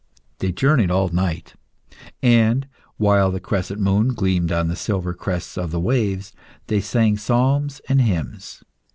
They 0.39 0.51
journeyed 0.51 0.89
all 0.89 1.09
night, 1.09 1.53
and, 2.23 2.67
while 2.97 3.29
the 3.29 3.39
crescent 3.39 3.79
moon 3.79 4.15
gleamed 4.15 4.51
on 4.51 4.67
the 4.67 4.75
silver 4.75 5.13
crests 5.13 5.59
of 5.59 5.69
the 5.69 5.79
waves, 5.79 6.33
they 6.65 6.81
sang 6.81 7.17
psalms 7.17 7.81
and 7.87 8.01
hymns. 8.01 8.63